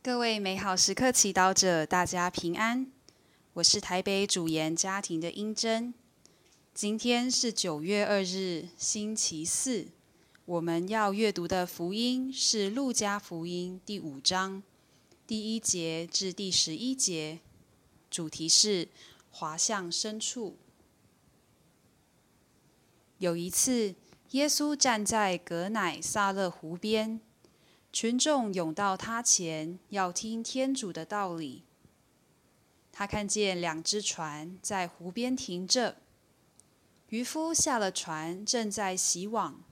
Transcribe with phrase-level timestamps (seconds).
[0.00, 2.86] 各位美好时刻祈祷者，大家平安。
[3.54, 5.92] 我是台北主研家庭的英珍。
[6.72, 9.88] 今天是九月二日，星期四。
[10.44, 14.62] 我们要阅读的福音是《路加福音》第五章
[15.26, 17.40] 第一节至第十一节，
[18.08, 18.88] 主题是
[19.32, 20.56] 滑向深处。
[23.18, 23.96] 有一次，
[24.30, 27.20] 耶稣站在格乃撒勒湖边。
[27.92, 31.64] 群众涌到他前，要听天主的道理。
[32.92, 35.96] 他看见两只船在湖边停着，
[37.08, 39.62] 渔夫下了船，正在洗网。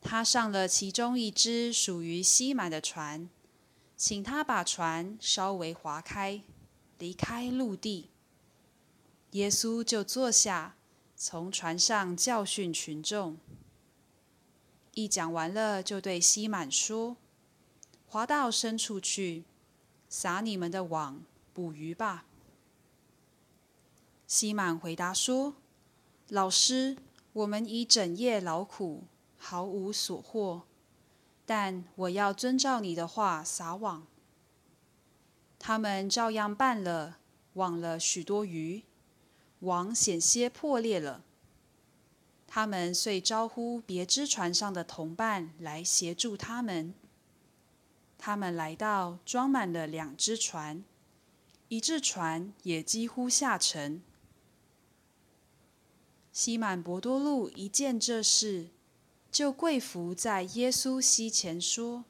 [0.00, 3.28] 他上了其中一只属于西满的船，
[3.96, 6.42] 请他把船稍微划开，
[6.98, 8.10] 离开陆地。
[9.32, 10.76] 耶稣就坐下，
[11.16, 13.38] 从船上教训群众。
[14.96, 17.18] 一讲完了，就对西满说
[18.08, 19.44] ：“划到深处去，
[20.08, 21.20] 撒你们的网，
[21.52, 22.24] 捕鱼吧。”
[24.26, 25.56] 西满回答说
[26.30, 26.96] ：“老师，
[27.34, 29.04] 我们已整夜劳苦，
[29.36, 30.62] 毫无所获，
[31.44, 34.06] 但我要遵照你的话撒网。”
[35.60, 37.18] 他们照样办了，
[37.52, 38.82] 网了许多鱼，
[39.58, 41.22] 网险些破裂了。
[42.46, 46.94] 他们遂招呼别支船上的同伴来协助他们。
[48.18, 50.82] 他们来到，装满了两只船，
[51.68, 54.00] 一只船也几乎下沉。
[56.32, 58.68] 西满伯多禄一见这事，
[59.30, 62.04] 就跪伏在耶稣膝前说：“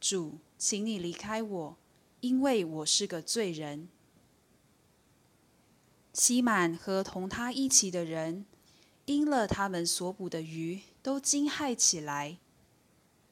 [0.00, 1.76] 主，请你离开我，
[2.20, 3.88] 因为我是个罪人。”
[6.12, 8.44] 西满和同他一起的人，
[9.08, 12.36] 因了他们所捕的鱼，都惊骇起来。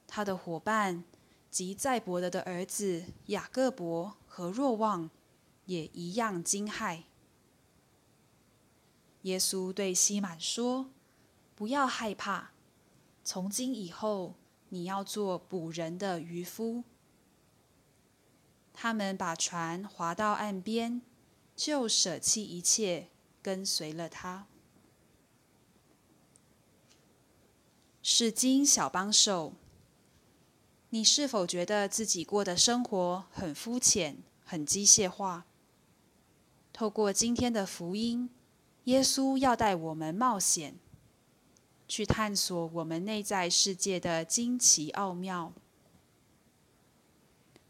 [0.06, 1.04] 他的伙伴
[1.50, 5.10] 及在伯德的儿子雅各伯和若望
[5.66, 7.02] 也一样惊骇。
[9.22, 10.88] 耶稣对西满说
[11.54, 12.52] ：“不要害怕，
[13.22, 14.34] 从今以后
[14.70, 16.84] 你要做捕人的渔夫。”
[18.72, 21.02] 他们把船划到岸边，
[21.54, 23.08] 就舍弃一切，
[23.42, 24.46] 跟随了他。
[28.08, 29.52] 是金小帮手，
[30.90, 35.42] 你是否觉得自己过的生活很肤浅、很机械化？
[36.72, 38.30] 透过今天的福音，
[38.84, 40.76] 耶稣要带我们冒险，
[41.88, 45.52] 去探索我们内在世界的惊奇奥妙。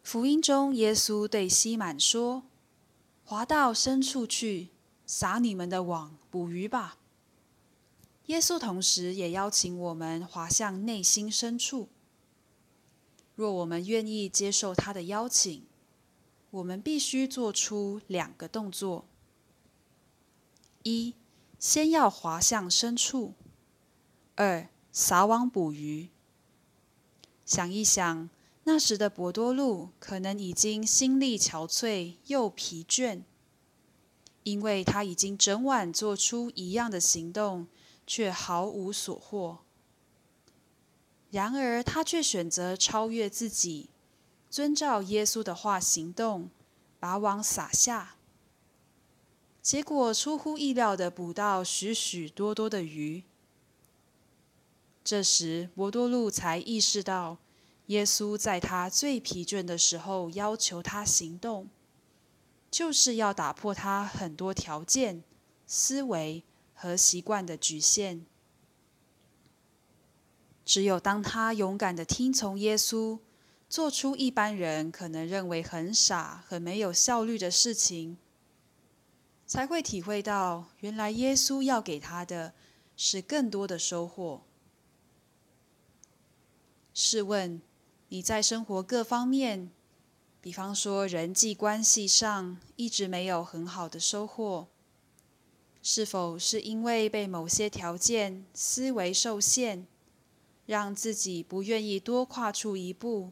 [0.02, 2.42] 福音中，耶稣对西满说
[3.24, 4.68] ：“滑到深处去，
[5.06, 6.98] 撒你们的网，捕鱼吧。”
[8.26, 11.88] 耶稣同时也邀请我们滑向内心深处。
[13.36, 15.64] 若我们愿意接受他的邀请，
[16.50, 19.04] 我们必须做出两个动作：
[20.82, 21.14] 一，
[21.58, 23.34] 先要滑向深处；
[24.34, 26.08] 二，撒网捕鱼。
[27.44, 28.28] 想一想，
[28.64, 33.22] 那时的伯多禄可能已经心力憔悴又疲倦，
[34.42, 37.68] 因为他已经整晚做出一样的行动。
[38.06, 39.58] 却毫无所获。
[41.30, 43.90] 然而，他却选择超越自己，
[44.48, 46.48] 遵照耶稣的话行动，
[47.00, 48.14] 把网撒下。
[49.60, 53.24] 结果出乎意料地捕到许许多多的鱼。
[55.02, 57.38] 这时，伯多禄才意识到，
[57.86, 61.68] 耶稣在他最疲倦的时候要求他行动，
[62.70, 65.22] 就是要打破他很多条件、
[65.66, 66.44] 思维。
[66.78, 68.26] 和习惯的局限，
[70.62, 73.18] 只有当他勇敢地听从耶稣，
[73.66, 78.18] 做出一般人可能认为很傻、很没有效率的事情，
[79.46, 82.52] 才会体会到，原来耶稣要给他的
[82.94, 84.42] 是更多的收获。
[86.92, 87.62] 试问，
[88.08, 89.70] 你在生活各方面，
[90.40, 94.68] 比方说人际关系上，一直没有很好的收获？
[95.88, 99.86] 是否是因为被某些条件、思维受限，
[100.66, 103.30] 让自己不愿意多跨出一步，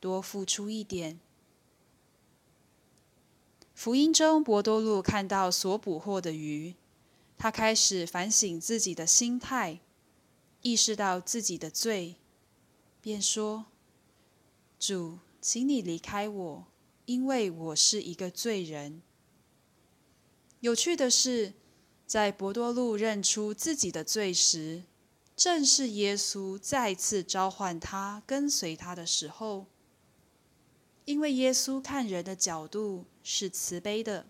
[0.00, 1.18] 多付出一点？
[3.74, 6.74] 福音中，伯多禄看到所捕获的鱼，
[7.38, 9.80] 他开始反省自己的心态，
[10.60, 12.16] 意识到自己的罪，
[13.00, 13.64] 便说
[14.78, 16.66] ：“主，请你离开我，
[17.06, 19.00] 因为我是一个罪人。”
[20.60, 21.54] 有趣的是，
[22.06, 24.84] 在伯多禄认出自己的罪时，
[25.34, 29.66] 正是耶稣再次召唤他跟随他的时候。
[31.06, 34.26] 因为耶稣看人的角度是慈悲的。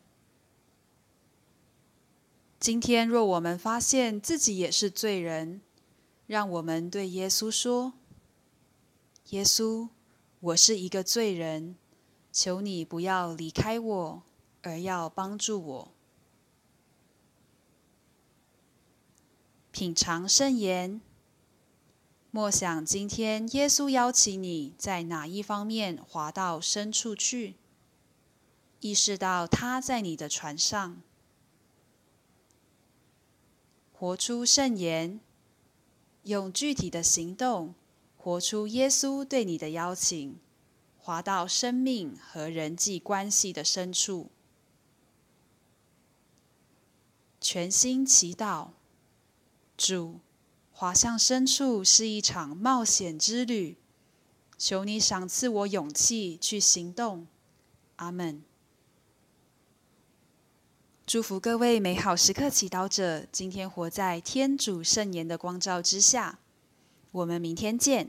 [2.59, 5.61] 今天，若我们发现自己也是罪人，
[6.27, 7.93] 让我们对耶稣说
[9.31, 9.89] ：“耶稣，
[10.41, 11.77] 我是一个罪人，
[12.33, 14.23] 求你不要离开我，
[14.63, 15.93] 而要帮助我。”
[19.75, 21.01] 品尝圣言。
[22.31, 27.57] 默想今天耶稣邀请你在哪一方面滑到深处去，
[28.79, 31.03] 意识到他在你的船上，
[33.93, 35.19] 活出圣言，
[36.23, 37.75] 用具体的行动
[38.17, 40.39] 活出耶稣对你的邀请，
[40.97, 44.31] 滑到生命和人际关系的深处，
[47.41, 48.69] 全心祈祷，
[49.85, 50.21] 主。
[50.73, 53.77] 滑向深处是一场冒险之旅，
[54.57, 57.27] 求你赏赐我勇气去行动。
[57.97, 58.43] 阿门。
[61.07, 66.39] 祝福各位美好时刻祈祷者，今天活在天主圣言的光照之下。
[67.13, 68.09] 我们明天见。